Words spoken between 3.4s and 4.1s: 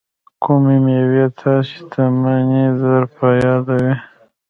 یادوي؟